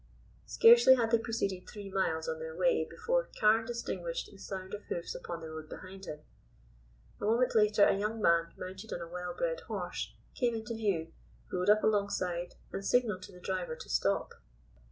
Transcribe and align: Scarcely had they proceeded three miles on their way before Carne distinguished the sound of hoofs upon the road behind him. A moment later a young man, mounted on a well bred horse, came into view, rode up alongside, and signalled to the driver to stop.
Scarcely 0.47 0.95
had 0.95 1.11
they 1.11 1.19
proceeded 1.19 1.69
three 1.69 1.91
miles 1.91 2.27
on 2.27 2.39
their 2.39 2.55
way 2.57 2.87
before 2.89 3.29
Carne 3.39 3.65
distinguished 3.67 4.31
the 4.31 4.39
sound 4.39 4.73
of 4.73 4.81
hoofs 4.85 5.13
upon 5.13 5.41
the 5.41 5.49
road 5.51 5.69
behind 5.69 6.05
him. 6.05 6.21
A 7.19 7.25
moment 7.25 7.53
later 7.53 7.83
a 7.85 7.95
young 7.95 8.19
man, 8.19 8.51
mounted 8.57 8.91
on 8.93 9.01
a 9.01 9.07
well 9.07 9.35
bred 9.35 9.59
horse, 9.59 10.11
came 10.33 10.55
into 10.55 10.73
view, 10.73 11.13
rode 11.53 11.69
up 11.69 11.83
alongside, 11.83 12.55
and 12.73 12.83
signalled 12.83 13.21
to 13.21 13.31
the 13.31 13.39
driver 13.39 13.75
to 13.75 13.89
stop. 13.89 14.33